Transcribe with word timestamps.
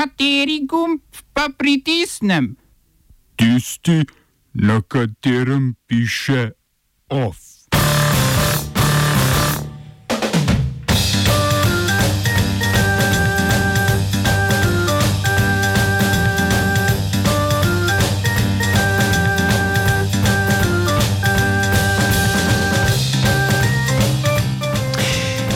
Kateri 0.00 0.64
gumb 0.64 1.02
pa 1.36 1.50
pritisnem? 1.52 2.56
Tisti, 3.36 4.06
na 4.54 4.80
katerem 4.80 5.74
piše 5.86 6.56
OF. 7.08 7.36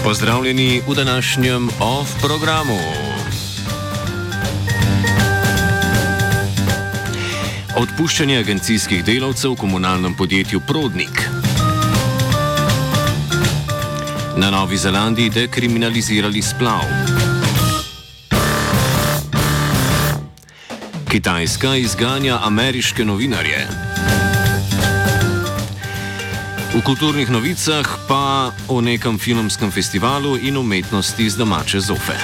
Pozdravljeni 0.05 0.83
v 0.89 0.95
današnjem 0.95 1.69
OF 1.81 2.21
programu. 2.21 3.04
Odpuščanje 7.75 8.37
agencijskih 8.39 9.01
delavcev 9.03 9.57
v 9.57 9.59
komunalnem 9.59 10.13
podjetju 10.15 10.61
Prodnik. 10.63 11.25
Na 14.39 14.51
Novi 14.55 14.79
Zelandiji 14.79 15.33
dekriminalizirali 15.35 16.43
splav. 16.43 16.87
Kitajska 21.11 21.75
izganja 21.83 22.39
ameriške 22.47 23.05
novinarje. 23.05 23.67
V 26.75 26.83
kulturnih 26.87 27.31
novicah 27.31 27.91
pa 28.09 28.53
o 28.69 28.81
nekem 28.81 29.19
filmskem 29.19 29.75
festivalu 29.75 30.39
in 30.47 30.57
umetnosti 30.57 31.31
z 31.31 31.37
domače 31.37 31.81
zofe. 31.81 32.19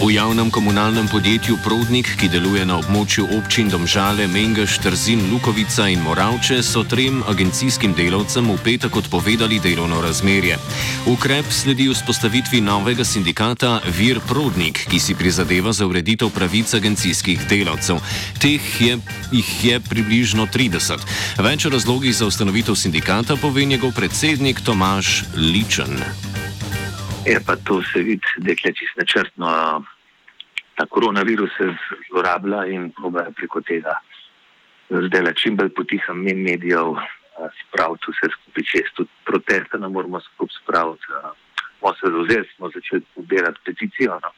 V 0.00 0.16
javnem 0.16 0.48
komunalnem 0.50 1.08
podjetju 1.08 1.58
Prodnik, 1.60 2.08
ki 2.16 2.30
deluje 2.32 2.64
na 2.64 2.78
območju 2.80 3.26
občin 3.36 3.68
Domžale, 3.68 4.24
Mengeš, 4.32 4.78
Trzin, 4.80 5.20
Lukovica 5.28 5.90
in 5.92 6.00
Moravče, 6.00 6.62
so 6.64 6.80
trem 6.88 7.20
agencijskim 7.28 7.92
delavcem 7.92 8.48
v 8.48 8.56
petek 8.64 8.96
odpovedali 8.96 9.60
delovno 9.60 10.00
razmerje. 10.00 10.56
Ukrep 11.04 11.52
sledi 11.52 11.90
vzpostavitvi 11.92 12.62
novega 12.64 13.04
sindikata 13.04 13.84
Vir 13.92 14.24
Prodnik, 14.24 14.80
ki 14.88 14.96
si 14.96 15.12
prizadeva 15.12 15.76
za 15.76 15.84
ureditev 15.84 16.32
pravic 16.32 16.72
agencijskih 16.80 17.44
delavcev. 17.44 18.00
Teh 18.40 18.80
je, 18.80 18.96
jih 19.36 19.52
je 19.64 19.84
približno 19.84 20.48
30. 20.48 20.96
Več 21.44 21.68
o 21.68 21.76
razlogih 21.76 22.16
za 22.16 22.24
ustanovitev 22.24 22.72
sindikata 22.72 23.36
pove 23.36 23.68
njegov 23.68 23.92
predsednik 23.92 24.64
Tomaž 24.64 25.28
Ličen. 25.36 26.29
Je 27.26 27.40
pa 27.46 27.56
to 27.56 27.82
se 27.82 27.98
vidi, 27.98 28.26
da 28.38 28.50
je 28.50 28.56
čisto 28.56 28.96
načrtno. 28.96 29.46
Ta 30.74 30.86
koronavirus 30.86 31.50
se 31.58 31.74
zlorablja 32.08 32.66
in 32.66 32.92
probajo 32.92 33.32
preko 33.36 33.60
tega 33.60 34.00
zdaj 34.90 35.22
le 35.22 35.34
čim 35.34 35.56
bolj 35.56 35.70
potiha 35.74 36.14
men 36.14 36.42
medijev 36.42 36.96
spraviti 37.60 38.12
vse 38.12 38.32
skupaj 38.34 38.64
čez. 38.70 38.88
Tudi 38.96 39.10
proteste 39.24 39.78
ne 39.78 39.88
moramo 39.88 40.20
skupaj 40.20 40.56
spraviti. 40.62 41.06
Smo 41.78 41.94
se 41.94 42.06
zauzeli, 42.14 42.48
smo 42.56 42.70
začeli 42.74 43.02
pobirati 43.14 43.60
peticijo 43.64 44.18
no, 44.24 44.30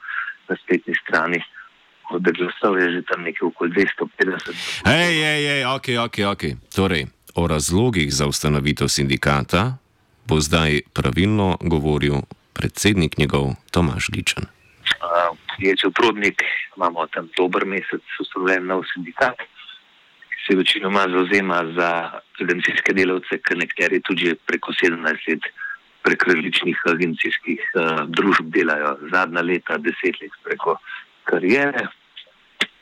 na 0.49 0.57
spletni 0.63 0.95
strani. 1.03 1.43
Od 2.11 2.23
glasov 2.23 2.79
je 2.79 2.91
že 2.93 3.03
tam 3.09 3.23
nekaj 3.23 3.47
okoli 3.47 3.71
250. 3.71 4.53
Hej, 4.87 5.15
hej, 5.25 5.43
hej, 5.49 5.65
ok, 5.65 5.87
ok, 6.07 6.17
ok. 6.33 6.43
Torej, 6.75 7.07
o 7.35 7.47
razlogih 7.47 8.13
za 8.13 8.27
ustanovitev 8.27 8.89
sindikata 8.89 9.79
bo 10.29 10.41
zdaj 10.41 10.81
pravilno 10.93 11.57
govoril 11.61 12.21
predsednik 12.53 13.19
njegov 13.19 13.55
Tomaž 13.71 14.09
Ličen. 14.15 14.45
Podjetje 15.57 15.91
Prodnik 15.91 16.43
imamo 16.77 17.07
tam 17.07 17.29
dober 17.37 17.67
mesec 17.67 18.03
ustanovljen 18.21 18.67
nov 18.67 18.85
sindikat, 18.95 19.37
ki 20.31 20.39
se 20.47 20.57
večinoma 20.57 21.07
zauzema 21.15 21.59
za 21.77 21.91
agencijske 22.41 22.93
delavce, 22.93 23.39
ker 23.39 23.59
nekateri 23.59 24.01
tudi 24.01 24.27
že 24.27 24.35
preko 24.47 24.73
17 24.73 25.29
let 25.29 25.51
prek 26.03 26.27
različnih 26.27 26.79
agencijskih 26.95 27.61
uh, 27.75 28.05
družb 28.09 28.51
delajo 28.55 28.97
zadnja 29.13 29.43
leta, 29.43 29.79
deset 29.79 30.19
let 30.21 30.35
preko 30.43 30.77
karijere 31.31 31.87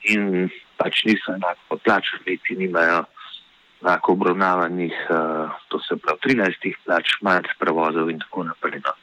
in 0.08 0.48
pač 0.80 1.04
niso 1.04 1.34
enako 1.36 1.76
plačani, 1.84 2.24
niti 2.26 2.56
nimajo 2.56 3.04
enako 3.82 4.12
obravnavanih, 4.12 4.96
uh, 5.10 5.52
to 5.68 5.80
se 5.84 5.96
pravi 5.96 6.40
13 6.40 6.80
plač, 6.84 7.12
manj 7.20 7.52
prevozov 7.60 8.08
in 8.10 8.18
tako 8.24 8.48
naprej. 8.48 8.80
No 8.86 8.96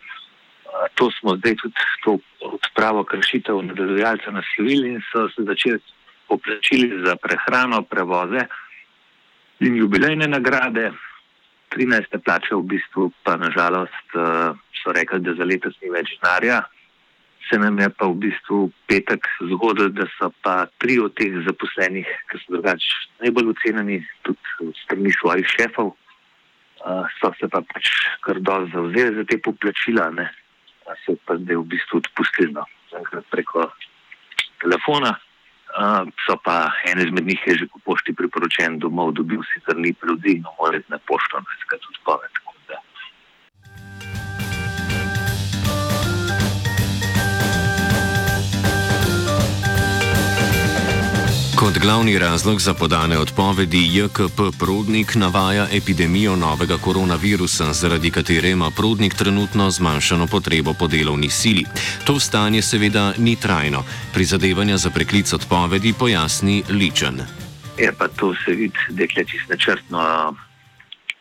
to 0.96 1.10
smo 1.20 1.36
zdaj 1.38 1.56
tudi 1.56 1.76
to 2.04 2.18
odpravo 2.42 3.04
kršitev 3.04 3.62
na 3.62 3.74
delodajalce 3.74 4.32
naslovili 4.32 4.94
in 4.94 5.02
so 5.12 5.30
se 5.30 5.44
začeli 5.44 5.80
poplačili 6.28 7.04
za 7.06 7.16
prehrano, 7.16 7.82
prevoze 7.82 8.46
in 9.60 9.76
jubilejne 9.76 10.28
nagrade. 10.28 10.92
13. 11.70 12.24
plače 12.24 12.56
v 12.56 12.64
bistvu 12.64 13.12
pa 13.24 13.36
nažalost 13.38 14.16
so 14.84 14.92
rekli, 14.96 15.20
da 15.20 15.34
za 15.36 15.44
letos 15.44 15.76
ni 15.82 15.92
več 15.92 16.14
denarja. 16.16 16.62
Se 17.50 17.60
nam 17.60 17.80
je 17.80 17.90
pa 17.90 18.08
v 18.08 18.16
bistvu 18.24 18.72
petek 18.88 19.28
zgodilo, 19.52 19.90
da 19.90 20.08
so 20.16 20.32
pa 20.44 20.66
tri 20.80 20.96
od 21.00 21.14
teh 21.16 21.36
zaposlenih, 21.44 22.08
ki 22.32 22.40
so 22.40 22.56
drugače 22.56 22.96
najbolj 23.24 23.52
ocenjeni, 23.54 24.00
tudi 24.24 24.72
strani 24.84 25.12
svojih 25.20 25.48
šefov, 25.56 25.94
so 27.20 27.32
se 27.40 27.52
pa 27.52 27.62
pač 27.62 27.92
kar 28.24 28.40
dosti 28.40 28.76
zauzeli 28.76 29.16
za 29.20 29.28
te 29.28 29.40
poplačila. 29.44 30.10
Ne 30.16 30.28
se 31.06 31.16
pa 31.26 31.38
zdaj 31.38 31.56
v 31.56 31.70
bistvu 31.74 32.02
odpustili 32.04 32.54
no, 32.54 32.66
preko 33.32 33.72
telefona. 34.62 35.18
Uh, 35.78 36.08
so 36.26 36.38
pa 36.42 36.72
ene 36.88 37.04
izmed 37.04 37.28
njih 37.28 37.42
je 37.46 37.54
že 37.60 37.66
po 37.68 37.80
pošti 37.86 38.16
priporočen 38.16 38.80
domov, 38.80 39.12
dobil 39.20 39.44
sicer 39.52 39.76
ni 39.78 39.92
ljudi, 40.08 40.40
no 40.40 40.50
morate 40.58 40.88
na 40.90 40.98
pošto, 40.98 41.44
glavni 51.88 52.20
razlog 52.20 52.60
za 52.60 52.74
podane 52.74 53.18
odpovedi 53.18 53.82
JKP 53.96 54.40
Prodnik 54.60 55.16
navaja 55.16 55.66
epidemijo 55.80 56.36
novega 56.36 56.78
koronavirusa, 56.86 57.74
zaradi 57.74 58.12
katere 58.12 58.50
ima 58.50 58.70
Prodnik 58.78 59.14
trenutno 59.14 59.70
zmanjšano 59.70 60.28
potrebo 60.32 60.74
po 60.80 60.88
delovni 60.88 61.30
sili. 61.30 61.64
To 62.08 62.20
stanje 62.20 62.62
seveda 62.62 63.14
ni 63.18 63.36
trajno. 63.44 63.84
Prizadevanja 64.14 64.78
za 64.78 64.90
preklic 64.90 65.34
odpovedi 65.34 65.94
pojasni 66.00 66.64
Ličen. 66.70 67.18
Je 67.78 67.92
pa 68.00 68.08
to 68.08 68.34
se 68.46 68.52
vidi, 68.52 68.80
da 68.90 69.04
je 69.04 69.26
čisto 69.32 69.48
načrtno. 69.50 70.00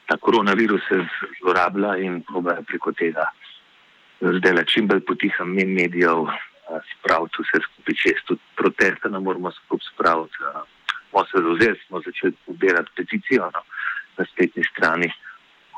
Ta 0.06 0.16
koronavirus 0.16 0.80
se 0.88 0.96
zlorablja 1.40 1.96
in 1.96 2.22
probajo 2.22 2.62
preko 2.62 2.92
tega 2.92 3.30
zdaj 4.20 4.52
le 4.52 4.64
čim 4.64 4.86
bolj 4.88 5.00
potiha 5.00 5.44
men 5.44 5.70
medijev 5.78 6.26
spraviti 6.90 7.42
vse 7.42 7.58
skupaj 7.66 7.94
čez. 8.02 8.18
Tudi 8.76 8.90
proteste 8.90 9.08
ne 9.08 9.20
moramo 9.20 9.50
skupaj 9.50 9.86
spraviti. 9.92 10.36
Smo 11.10 11.24
se 11.24 11.38
zauzeli, 11.42 11.80
smo 11.86 12.00
začeli 12.00 12.32
pobirati 12.46 12.90
peticijo 12.96 13.50
no, 13.54 13.60
na 14.18 14.24
spletni 14.24 14.64
strani. 14.64 15.08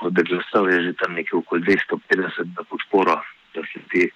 Od 0.01 0.13
glasov 0.13 0.71
je 0.71 0.83
že 0.83 0.93
tam 0.93 1.15
nekaj 1.15 1.39
okoli 1.39 1.63
250 1.63 2.57
na 2.57 2.63
podporo, 2.71 3.23
da 3.55 3.61
se 3.73 3.81
te 3.91 4.09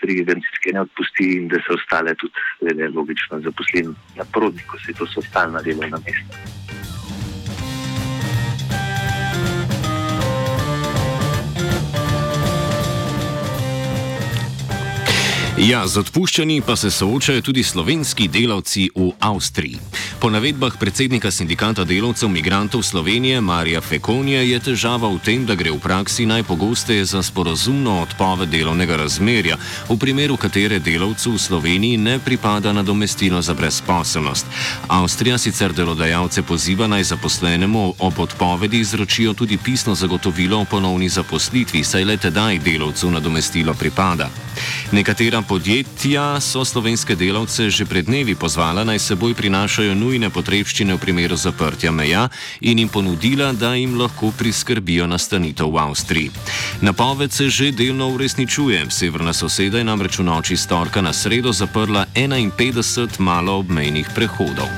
tri 0.00 0.20
agencijske 0.20 0.72
ne 0.72 0.80
odpusti 0.80 1.36
in 1.36 1.48
da 1.48 1.56
se 1.56 1.72
ostale 1.72 2.14
tudi, 2.14 2.34
seveda, 2.58 2.90
logično 2.94 3.40
zaposleni 3.40 3.94
na 4.16 4.24
prodniku, 4.32 4.78
se 4.78 4.92
to 4.92 5.06
so 5.06 5.22
stalna 5.22 5.62
delovna 5.62 5.98
mesta. 6.04 6.61
Ja, 15.62 15.84
z 15.86 16.00
odpuščanji 16.00 16.64
pa 16.66 16.74
se 16.76 16.88
soočajo 16.90 17.42
tudi 17.46 17.62
slovenski 17.62 18.26
delavci 18.28 18.88
v 18.96 19.12
Avstriji. 19.22 19.78
Po 20.22 20.30
navedbah 20.30 20.78
predsednika 20.78 21.30
sindikata 21.34 21.82
delavcev 21.84 22.28
migrantov 22.30 22.82
Slovenije 22.82 23.40
Marija 23.40 23.80
Fekonija 23.80 24.42
je 24.46 24.58
težava 24.60 25.08
v 25.10 25.18
tem, 25.18 25.42
da 25.42 25.56
gre 25.58 25.72
v 25.74 25.80
praksi 25.82 26.26
najpogosteje 26.30 27.04
za 27.04 27.22
sporozumno 27.26 27.96
odpoved 28.06 28.46
delovnega 28.46 28.96
razmerja, 29.02 29.58
v 29.90 29.96
primeru 29.98 30.36
katere 30.38 30.78
delavcu 30.78 31.34
v 31.34 31.42
Sloveniji 31.42 31.98
ne 31.98 32.22
pripada 32.22 32.70
nadomestilo 32.70 33.42
za 33.42 33.50
brezposelnost. 33.54 34.46
Avstrija 34.86 35.38
sicer 35.42 35.74
delodajalce 35.74 36.46
poziva 36.46 36.86
naj 36.86 37.02
zaposlenemu 37.02 37.94
ob 37.98 38.18
odpovedi 38.18 38.78
izročijo 38.78 39.34
tudi 39.34 39.58
pisno 39.58 39.94
zagotovilo 39.94 40.62
o 40.62 40.64
ponovni 40.70 41.08
zaposlitvi, 41.08 41.82
saj 41.84 42.04
le 42.04 42.16
tedaj 42.16 42.62
delavcu 42.62 43.10
nadomestilo 43.10 43.74
pripada. 43.74 44.30
Nekatera 44.92 45.42
podjetja 45.42 46.40
so 46.40 46.64
slovenske 46.64 47.16
delavce 47.16 47.70
že 47.70 47.84
pred 47.84 48.06
dnevi 48.06 48.34
pozvala 48.34 48.84
naj 48.84 48.98
seboj 48.98 49.34
prinašajo 49.34 49.94
nujne 49.94 50.11
nujne 50.12 50.28
potrebščine 50.28 50.92
v 50.92 51.00
primeru 51.00 51.36
zaprtja 51.40 51.88
meja 51.88 52.26
in 52.60 52.82
jim 52.82 52.88
ponudila, 52.92 53.48
da 53.56 53.72
jim 53.72 53.96
lahko 53.96 54.28
priskrbijo 54.36 55.06
nastanitev 55.08 55.72
v 55.72 55.80
Avstriji. 55.80 56.30
Napoved 56.84 57.32
se 57.32 57.48
že 57.48 57.72
delno 57.72 58.10
uresničuje. 58.12 58.84
Severna 58.92 59.32
soseda 59.32 59.80
je 59.80 59.88
namreč 59.88 60.20
v 60.20 60.28
noči 60.28 60.56
storka 60.56 61.00
na 61.00 61.16
sredo 61.16 61.52
zaprla 61.52 62.04
51 62.12 63.08
malo 63.24 63.56
obmejnih 63.64 64.12
prehodov. 64.12 64.68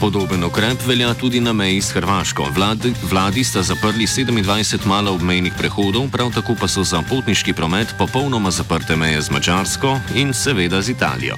Podoben 0.00 0.44
ukrep 0.44 0.86
velja 0.86 1.14
tudi 1.14 1.40
na 1.40 1.52
meji 1.52 1.82
s 1.82 1.92
Hrvaško. 1.92 2.46
Vladi, 2.54 2.92
vladi 3.10 3.44
sta 3.44 3.62
zaprli 3.62 4.06
27 4.06 4.86
malo 4.86 5.12
obmejnih 5.12 5.52
prehodov, 5.58 6.08
prav 6.10 6.32
tako 6.34 6.56
pa 6.60 6.68
so 6.68 6.84
za 6.84 7.02
potniški 7.08 7.52
promet 7.52 7.94
popolnoma 7.98 8.50
zaprte 8.50 8.96
meje 8.96 9.20
z 9.20 9.30
Mačarsko 9.30 9.98
in 10.14 10.32
seveda 10.32 10.82
z 10.82 10.96
Italijo. 10.96 11.36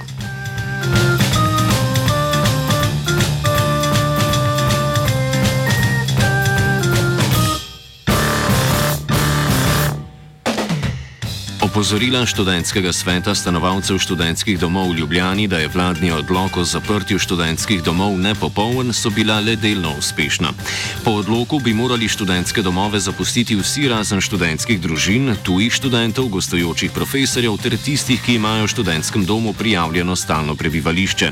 Opozorila 11.73 12.21
študentskega 12.21 12.93
sveta 12.93 13.33
stanovalcev 13.33 13.97
študentskih 13.97 14.59
domov 14.61 14.93
v 14.93 15.01
Ljubljani, 15.01 15.47
da 15.49 15.57
je 15.57 15.71
vladni 15.73 16.11
odlog 16.13 16.57
o 16.57 16.63
zaprtju 16.63 17.17
študentskih 17.17 17.81
domov 17.81 18.13
nepopoln, 18.13 18.93
so 18.93 19.09
bila 19.09 19.39
le 19.41 19.55
delno 19.57 19.97
uspešna. 19.97 20.53
Po 21.01 21.17
odloku 21.17 21.57
bi 21.57 21.73
morali 21.73 22.05
študentske 22.05 22.61
domove 22.61 22.99
zapustiti 23.01 23.57
vsi 23.57 23.89
razen 23.89 24.21
študentskih 24.21 24.77
družin, 24.77 25.33
tujih 25.41 25.73
študentov, 25.73 26.29
gostujočih 26.29 26.93
profesorjev 26.93 27.57
ter 27.57 27.73
tistih, 27.81 28.21
ki 28.21 28.37
imajo 28.37 28.69
v 28.69 28.73
študentskem 28.77 29.25
domu 29.25 29.53
prijavljeno 29.57 30.13
stalno 30.15 30.53
prebivališče. 30.53 31.31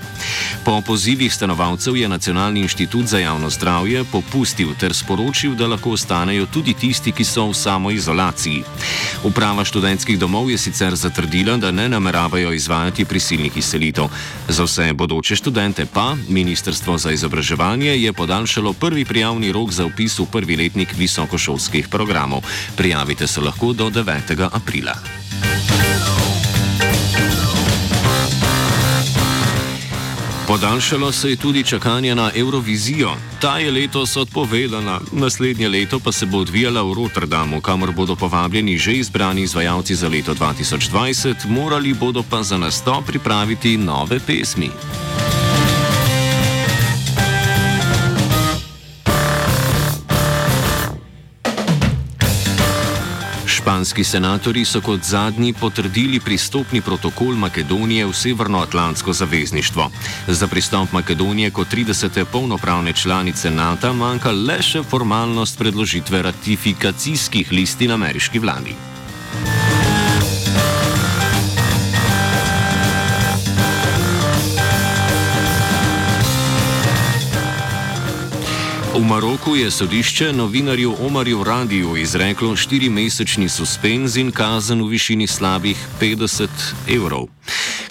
Po 0.66 0.82
pozivih 0.82 1.30
stanovalcev 1.34 2.02
je 2.02 2.10
Nacionalni 2.10 2.66
inštitut 2.66 3.06
za 3.06 3.22
javno 3.22 3.50
zdravje 3.50 4.04
popustil 4.10 4.74
ter 4.74 4.98
sporočil, 4.98 5.54
da 5.54 5.70
lahko 5.70 5.94
ostanejo 5.94 6.50
tudi 6.50 6.74
tisti, 6.74 7.14
ki 7.14 7.24
so 7.24 7.46
v 7.46 7.54
samoizolaciji. 7.54 8.66
Uprava 9.22 9.62
študentskih 9.62 10.18
domov 10.18 10.31
domov 10.32 10.48
je 10.48 10.56
sicer 10.56 10.96
zatrdila, 10.96 11.58
da 11.60 11.72
ne 11.76 11.90
nameravajo 11.92 12.54
izvajati 12.56 13.04
prisilnih 13.06 13.58
izselitev. 13.58 14.08
Za 14.48 14.64
vse 14.64 14.94
bodoče 14.94 15.36
študente 15.36 15.86
pa 15.86 16.16
Ministrstvo 16.30 16.98
za 16.98 17.12
izobraževanje 17.12 17.98
je 18.00 18.14
podaljšalo 18.14 18.74
prvi 18.74 19.06
prijavni 19.06 19.52
rok 19.52 19.72
za 19.72 19.86
upis 19.86 20.20
v 20.20 20.26
prvi 20.32 20.56
letnik 20.56 20.96
visokošolskih 20.98 21.88
programov. 21.88 22.48
Prijavite 22.78 23.28
se 23.28 23.42
lahko 23.42 23.74
do 23.74 23.90
9. 23.90 24.48
aprila. 24.52 24.96
Podaljšalo 30.52 31.12
se 31.12 31.30
je 31.30 31.36
tudi 31.36 31.64
čakanje 31.64 32.16
na 32.16 32.32
Eurovizijo. 32.36 33.12
Ta 33.42 33.58
je 33.58 33.72
letos 33.72 34.18
odpovedana, 34.18 35.00
naslednje 35.12 35.70
leto 35.70 36.00
pa 36.00 36.12
se 36.12 36.26
bo 36.26 36.38
odvijala 36.38 36.84
v 36.84 36.94
Rotterdamu, 36.94 37.62
kamor 37.62 37.92
bodo 37.92 38.16
povabljeni 38.16 38.78
že 38.78 38.94
izbrani 38.94 39.42
izvajalci 39.42 39.96
za 39.96 40.10
leto 40.10 40.34
2020, 40.34 41.48
morali 41.48 41.94
bodo 41.94 42.24
pa 42.30 42.44
za 42.44 42.58
nastop 42.58 43.06
pripraviti 43.06 43.78
nove 43.78 44.20
pesmi. 44.20 44.70
Španski 53.62 54.04
senatori 54.04 54.66
so 54.66 54.80
kot 54.82 55.04
zadnji 55.06 55.54
potrdili 55.54 56.20
pristopni 56.20 56.82
protokol 56.82 57.36
Makedonije 57.38 58.06
v 58.06 58.14
Severnoatlantsko 58.14 59.14
zavezništvo. 59.14 59.90
Za 60.28 60.48
pristop 60.48 60.92
Makedonije 60.92 61.52
kot 61.52 61.68
30. 61.74 62.26
polnopravne 62.26 62.94
članice 62.94 63.52
NATO 63.52 63.94
manjka 63.94 64.32
le 64.32 64.62
še 64.62 64.82
formalnost 64.84 65.58
predložitve 65.58 66.22
ratifikacijskih 66.22 67.52
listin 67.52 67.92
ameriški 67.92 68.40
vladi. 68.40 68.91
V 79.02 79.06
Maroku 79.06 79.56
je 79.56 79.72
sodišče 79.72 80.34
novinarju 80.34 80.96
Omarju 81.02 81.44
Radiju 81.44 81.96
izreklo 81.98 82.56
štirimesečni 82.56 83.50
suspenz 83.50 84.18
in 84.18 84.30
kazen 84.32 84.84
v 84.84 84.90
višini 84.94 85.28
slabih 85.28 85.78
50 86.02 86.48
evrov. 86.86 87.26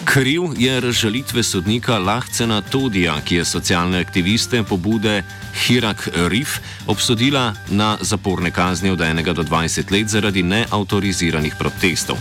Kriv 0.05 0.55
je 0.57 0.79
razžalitve 0.79 1.43
sodnika 1.43 1.97
Lahcena 1.99 2.61
Todija, 2.61 3.17
ki 3.27 3.35
je 3.35 3.45
socialne 3.45 3.99
aktiviste 3.99 4.63
pobude 4.63 5.23
Hirak 5.65 6.09
Rif 6.31 6.59
obsodila 6.87 7.53
na 7.69 7.97
zaporne 8.01 8.51
kazni 8.51 8.89
od 8.89 8.99
1 8.99 9.33
do 9.33 9.43
20 9.43 9.91
let 9.91 10.07
zaradi 10.07 10.43
neautoriziranih 10.43 11.55
protestov. 11.59 12.17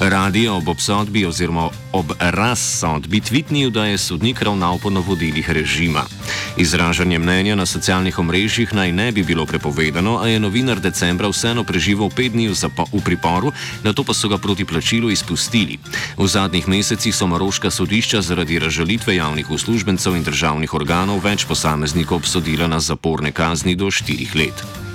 Radi 0.00 0.42
je 0.42 0.50
ob 0.50 0.68
obsodbi 0.68 1.26
oziroma 1.26 1.70
ob 1.92 2.12
razsodbi 2.18 3.20
tvitnil, 3.20 3.70
da 3.70 3.86
je 3.86 3.98
sodnik 3.98 4.42
ravnal 4.42 4.78
po 4.78 4.90
navodilih 4.90 5.50
režima. 5.50 6.04
Izražanje 6.56 7.18
mnenja 7.18 7.54
na 7.54 7.66
socialnih 7.66 8.18
omrežjih 8.18 8.74
naj 8.74 8.92
ne 8.92 9.12
bi 9.12 9.22
bilo 9.22 9.46
prepovedano, 9.46 10.18
a 10.22 10.28
je 10.28 10.40
novinar 10.40 10.80
decembra 10.80 11.28
vseeno 11.28 11.64
preživel 11.64 12.10
pet 12.10 12.32
dni 12.32 12.48
v 12.48 13.00
priporu, 13.04 13.52
na 13.82 13.92
to 13.92 14.04
pa 14.04 14.14
so 14.14 14.28
ga 14.28 14.38
proti 14.38 14.64
plačilu 14.64 15.10
izpustili. 15.10 15.78
V 16.16 16.26
zadnjih 16.28 16.68
mesecih 16.68 17.14
so 17.14 17.26
maroška 17.26 17.70
sodišča 17.70 18.22
zaradi 18.22 18.58
razžalitve 18.58 19.16
javnih 19.16 19.50
uslužbencev 19.50 20.16
in 20.16 20.24
državnih 20.24 20.74
organov 20.74 21.24
več 21.24 21.44
posameznikov 21.44 22.22
obsodila 22.22 22.66
na 22.66 22.80
zaporne 22.80 23.32
kazni 23.32 23.74
do 23.74 23.90
štirih 23.90 24.34
let. 24.36 24.91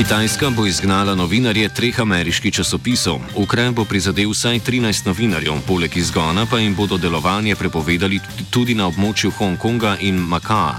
Kitajska 0.00 0.48
bo 0.56 0.64
izgnala 0.66 1.14
novinarje 1.14 1.68
treh 1.68 2.00
ameriških 2.00 2.54
časopisov. 2.54 3.20
Ukrep 3.36 3.74
bo 3.76 3.84
prizadel 3.84 4.30
vsaj 4.32 4.60
13 4.64 5.06
novinarjev, 5.06 5.58
poleg 5.66 5.96
izgona 5.96 6.46
pa 6.46 6.58
jim 6.58 6.74
bodo 6.74 6.96
delovanje 6.96 7.52
prepovedali 7.56 8.20
tudi 8.50 8.74
na 8.74 8.86
območju 8.88 9.30
Hongkonga 9.36 9.98
in 10.00 10.16
Makaa. 10.16 10.78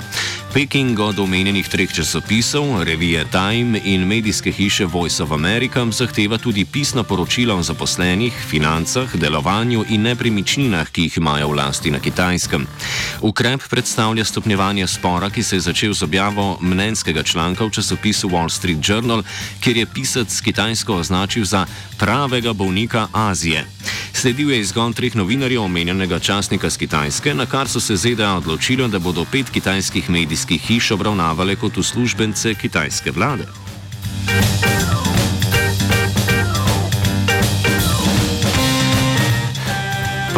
Peking 0.53 0.99
od 0.99 1.19
omenjenih 1.19 1.67
treh 1.67 1.93
časopisov, 1.93 2.83
revije 2.83 3.25
Time 3.31 3.79
in 3.83 4.03
medijske 4.07 4.51
hiše 4.51 4.85
Voice 4.85 5.23
of 5.23 5.31
America 5.31 5.85
zahteva 5.91 6.37
tudi 6.37 6.65
pisna 6.65 7.03
poročila 7.03 7.55
o 7.55 7.63
zaposlenih, 7.63 8.33
financah, 8.49 9.15
delovanju 9.15 9.85
in 9.89 10.01
nepremičninah, 10.01 10.89
ki 10.91 11.01
jih 11.01 11.17
imajo 11.17 11.47
v 11.47 11.55
lasti 11.55 11.91
na 11.91 11.99
kitajskem. 11.99 12.67
Ukrep 13.21 13.61
predstavlja 13.69 14.25
stopnjevanje 14.25 14.87
spora, 14.87 15.29
ki 15.29 15.43
se 15.43 15.55
je 15.55 15.59
začel 15.59 15.93
z 15.93 16.03
objavo 16.03 16.57
mnenjskega 16.61 17.23
članka 17.23 17.65
v 17.65 17.71
časopisu 17.71 18.29
Wall 18.29 18.49
Street 18.49 18.89
Journal, 18.89 19.23
kjer 19.63 19.77
je 19.77 19.85
pisac 19.85 20.41
Kitajsko 20.41 20.95
označil 20.95 21.45
za 21.45 21.65
pravega 21.97 22.53
bolnika 22.53 23.07
Azije. 23.13 23.65
Sledil 24.13 24.51
je 24.51 24.59
izgon 24.59 24.93
treh 24.93 25.15
novinarjev 25.15 25.63
omenjenega 25.63 26.19
časnika 26.19 26.69
z 26.69 26.77
Kitajske, 26.77 27.33
na 27.33 27.45
kar 27.45 27.69
so 27.69 27.79
se 27.79 27.95
ZDA 27.95 28.35
odločili, 28.35 28.89
da 28.89 28.99
bodo 28.99 29.25
pet 29.31 29.49
kitajskih 29.49 30.09
medijskih 30.09 30.40
hiš 30.57 30.91
obravnavale 30.91 31.55
kot 31.55 31.77
uslužbence 31.77 32.53
kitajske 32.53 33.11
vlade. 33.11 33.60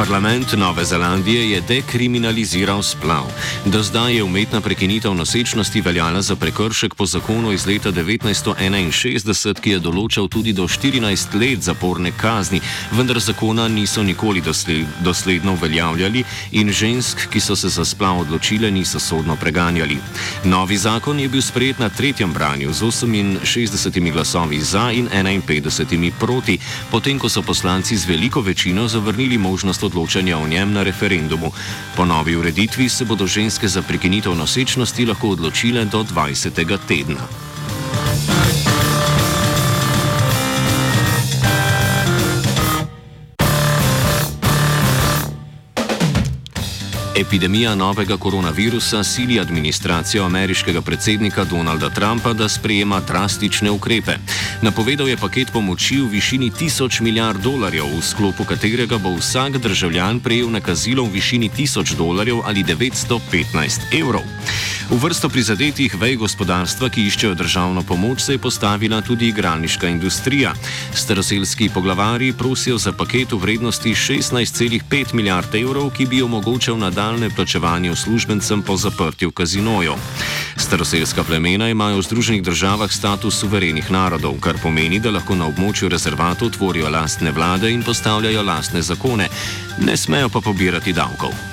Parlament 0.03 0.53
Nove 0.57 0.85
Zelandije 0.85 1.51
je 1.51 1.61
dekriminaliziral 1.61 2.83
splav. 2.83 3.23
Do 3.65 3.83
zdaj 3.83 4.15
je 4.15 4.23
umetna 4.23 4.61
prekinitev 4.61 5.13
nosečnosti 5.13 5.81
veljala 5.81 6.21
za 6.21 6.35
prekršek 6.35 6.95
po 6.95 7.05
zakonu 7.05 7.51
iz 7.51 7.65
leta 7.65 7.91
1961, 7.91 9.59
ki 9.61 9.69
je 9.69 9.79
določal 9.79 10.27
tudi 10.27 10.51
do 10.53 10.67
14 10.67 11.37
let 11.39 11.63
zaporne 11.63 12.11
kazni, 12.11 12.59
vendar 12.91 13.19
zakona 13.19 13.67
niso 13.67 14.03
nikoli 14.03 14.41
dosled, 14.41 14.83
dosledno 14.99 15.53
uveljavljali 15.53 16.23
in 16.51 16.71
žensk, 16.71 17.29
ki 17.31 17.39
so 17.39 17.55
se 17.55 17.69
za 17.69 17.85
splav 17.85 18.19
odločile, 18.25 18.71
niso 18.71 18.99
sodno 18.99 19.35
preganjali. 19.39 19.97
Novi 20.43 20.77
zakon 20.77 21.19
je 21.19 21.29
bil 21.29 21.41
sprejet 21.41 21.79
na 21.79 21.89
tretjem 21.89 22.33
branju 22.33 22.73
z 22.73 22.91
68 22.91 24.11
glasovi 24.11 24.59
za 24.59 24.91
in 24.91 25.07
51 25.07 26.11
proti, 26.19 26.59
potem 26.91 27.19
ko 27.19 27.29
so 27.29 27.41
poslanci 27.41 27.97
z 27.97 28.05
veliko 28.05 28.41
večino 28.41 28.87
zavrnili 28.87 29.37
možnost 29.37 29.83
odločanja 29.93 30.37
o 30.37 30.47
njem 30.47 30.73
na 30.73 30.83
referendumu. 30.83 31.51
Po 31.95 32.05
novi 32.05 32.35
ureditvi 32.35 32.89
se 32.89 33.05
bodo 33.05 33.27
ženske 33.27 33.67
za 33.67 33.81
prekinitev 33.81 34.35
nosečnosti 34.35 35.05
lahko 35.05 35.37
odločile 35.37 35.85
do 35.85 36.03
20. 36.03 36.77
tedna. 36.87 37.52
Epidemija 47.15 47.75
novega 47.75 48.17
koronavirusa 48.17 49.03
sili 49.03 49.39
administracijo 49.39 50.25
ameriškega 50.25 50.81
predsednika 50.81 51.43
Donalda 51.43 51.89
Trumpa, 51.89 52.33
da 52.33 52.49
sprejema 52.49 52.99
drastične 52.99 53.71
ukrepe. 53.71 54.11
Napovedal 54.61 55.09
je 55.09 55.17
paket 55.17 55.51
pomoči 55.53 55.99
v 56.01 56.07
višini 56.07 56.51
1000 56.51 57.01
milijard 57.01 57.41
dolarjev, 57.41 57.85
v 57.85 58.01
sklopu 58.01 58.43
katerega 58.43 58.97
bo 58.97 59.13
vsak 59.15 59.57
državljan 59.57 60.19
prejel 60.19 60.49
nakazilo 60.51 61.03
v 61.03 61.13
višini 61.13 61.49
1000 61.49 61.95
dolarjev 61.95 62.41
ali 62.45 62.63
915 62.63 63.93
evrov. 63.99 64.23
V 64.89 64.99
vrsto 64.99 65.29
prizadetih 65.29 65.95
vej 65.95 66.17
gospodarstva, 66.19 66.89
ki 66.89 67.05
iščejo 67.07 67.35
državno 67.39 67.83
pomoč, 67.87 68.21
se 68.21 68.33
je 68.33 68.37
postavila 68.37 69.01
tudi 69.01 69.27
igralniška 69.31 69.87
industrija. 69.87 70.53
Staroselski 70.93 71.69
poglavari 71.69 72.33
prosijo 72.33 72.77
za 72.77 72.91
paket 72.91 73.31
v 73.31 73.37
vrednosti 73.37 73.89
16,5 73.89 75.13
milijard 75.13 75.55
evrov, 75.55 75.89
ki 75.95 76.05
bi 76.05 76.21
omogočal 76.21 76.77
nadaljne 77.03 77.29
plačevanje 77.29 77.91
uslužbencem 77.91 78.61
po 78.61 78.77
zaprtju 78.77 79.31
kazinojev. 79.31 79.93
Staroselska 80.57 81.23
plemena 81.23 81.69
imajo 81.69 81.97
v 81.97 82.01
Združenih 82.01 82.43
državah 82.43 82.91
status 82.91 83.39
suverenih 83.39 83.91
narodov, 83.91 84.39
kar 84.39 84.55
pomeni, 84.63 84.99
da 84.99 85.11
lahko 85.11 85.35
na 85.35 85.49
območju 85.51 85.91
rezervatov 85.91 86.55
tvorijo 86.55 86.89
lastne 86.89 87.31
vlade 87.31 87.71
in 87.71 87.83
postavljajo 87.83 88.43
lastne 88.43 88.81
zakone, 88.81 89.27
ne 89.83 89.97
smejo 89.97 90.29
pa 90.29 90.41
pobirati 90.41 90.93
davkov. 90.93 91.52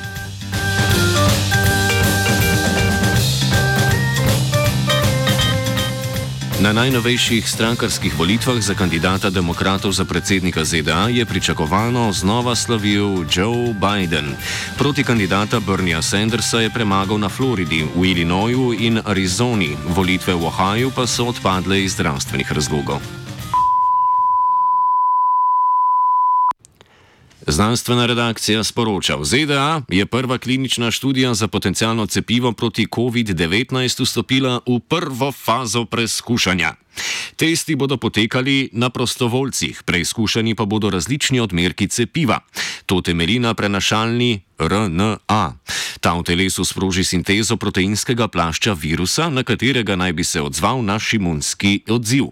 Na 6.61 6.77
najnovejših 6.77 7.49
strankarskih 7.49 8.13
volitvah 8.21 8.61
za 8.61 8.77
kandidata 8.77 9.33
demokratov 9.33 9.97
za 9.97 10.05
predsednika 10.05 10.61
ZDA 10.61 11.09
je 11.09 11.25
pričakovano 11.25 12.13
znova 12.13 12.53
slavil 12.53 13.25
Joe 13.33 13.73
Biden. 13.73 14.37
Proti 14.77 15.01
kandidata 15.01 15.57
Bernia 15.61 16.03
Sandersa 16.05 16.61
je 16.61 16.69
premagal 16.69 17.17
na 17.17 17.33
Floridi, 17.33 17.89
v 17.97 18.05
Illinoisu 18.05 18.77
in 18.77 19.01
Arizoni, 19.01 19.73
volitve 19.97 20.37
v 20.37 20.45
Ohaju 20.45 20.93
pa 20.93 21.09
so 21.09 21.33
odpadle 21.33 21.81
iz 21.81 21.97
zdravstvenih 21.97 22.53
razlogov. 22.53 23.01
Znanstvena 27.51 28.07
redakcija 28.07 28.65
sporoča, 28.65 29.17
v 29.17 29.25
ZDA 29.25 29.83
je 29.89 30.07
prva 30.07 30.39
klinična 30.39 30.91
študija 30.91 31.35
za 31.35 31.49
potencijalno 31.49 32.07
cepivo 32.07 32.53
proti 32.53 32.87
COVID-19 32.87 34.05
vstopila 34.05 34.61
v 34.67 34.79
prvo 34.89 35.33
fazo 35.33 35.85
preizkušanja. 35.85 36.75
Testi 37.37 37.75
bodo 37.75 37.97
potekali 37.97 38.71
na 38.73 38.91
prostovoljcih, 38.91 39.83
preizkušani 39.83 40.55
pa 40.55 40.65
bodo 40.65 40.91
različni 40.91 41.41
odmerki 41.41 41.89
cepiva. 41.89 42.39
To 42.87 43.01
temelji 43.01 43.39
na 43.39 43.55
prenašalni 43.55 44.41
RNA. 44.59 45.53
Ta 46.01 46.15
v 46.15 46.23
telesu 46.23 46.65
sproži 46.65 47.05
sintezo 47.05 47.57
proteinskega 47.57 48.29
plašča 48.29 48.73
virusa, 48.73 49.29
na 49.29 49.43
katerega 49.43 49.97
naj 49.97 50.13
bi 50.13 50.25
se 50.25 50.41
odzval 50.41 50.85
naš 50.85 51.15
imunski 51.15 51.81
odziv. 51.89 52.31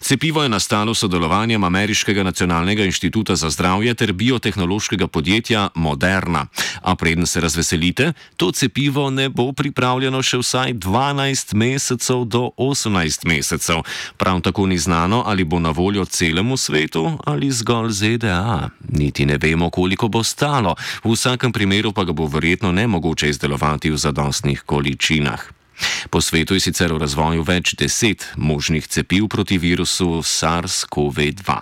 Cepivo 0.00 0.42
je 0.42 0.48
nastalo 0.48 0.94
sodelovanjem 0.94 1.64
Ameriškega 1.64 2.22
nacionalnega 2.22 2.84
inštituta 2.84 3.36
za 3.36 3.50
zdravje 3.50 3.94
ter 3.94 4.12
biotehnološkega 4.12 5.06
podjetja 5.06 5.68
Moderna. 5.74 6.46
A 6.82 6.94
preden 6.94 7.26
se 7.26 7.40
razveselite, 7.40 8.12
to 8.36 8.52
cepivo 8.52 9.10
ne 9.10 9.28
bo 9.28 9.52
pripravljeno 9.52 10.22
še 10.22 10.38
vsaj 10.38 10.74
12 10.74 11.54
mesecev 11.54 12.24
do 12.24 12.50
18 12.56 13.26
mesecev. 13.26 13.82
Prav 14.16 14.40
tako 14.40 14.66
ni 14.66 14.78
znano, 14.78 15.22
ali 15.26 15.44
bo 15.44 15.58
na 15.58 15.70
voljo 15.70 16.04
celemu 16.04 16.56
svetu 16.56 17.18
ali 17.24 17.50
zgolj 17.50 17.90
ZDA. 17.90 18.68
Niti 18.88 19.26
ne 19.26 19.38
vemo, 19.38 19.70
koliko 19.70 20.08
bo 20.08 20.24
stalo, 20.24 20.74
v 21.04 21.12
vsakem 21.12 21.52
primeru 21.52 21.92
pa 21.92 22.04
ga 22.04 22.12
bo 22.12 22.26
verjetno 22.26 22.72
nemogoče 22.72 23.28
izdelovati 23.28 23.90
v 23.90 23.96
zadostnih 23.96 24.62
količinah. 24.66 25.57
Po 26.10 26.20
svetu 26.20 26.54
je 26.54 26.60
sicer 26.60 26.92
v 26.92 26.98
razvoju 26.98 27.42
več 27.42 27.74
deset 27.78 28.26
možnih 28.36 28.86
cepiv 28.86 29.28
proti 29.28 29.58
virusu 29.58 30.22
SARS-CoV-2. 30.22 31.58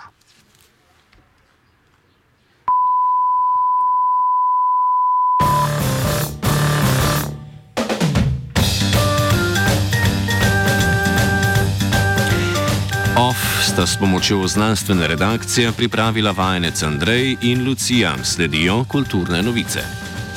OF 13.17 13.41
sta 13.65 13.87
s 13.87 13.97
pomočjo 13.99 14.47
znanstvene 14.47 15.07
redakcije 15.07 15.71
pripravila 15.71 16.31
vajenec 16.31 16.83
Andrej 16.83 17.37
in 17.41 17.67
Lucija, 17.67 18.15
sledijo 18.23 18.85
kulturne 18.89 19.41
novice. 19.41 20.06